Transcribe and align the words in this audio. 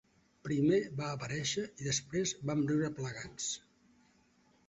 Primer 0.45 0.77
va 1.01 1.09
aparèixer 1.17 1.65
i 1.83 1.87
després 1.89 2.33
vam 2.51 2.65
riure 2.71 2.91
plegats. 3.01 3.53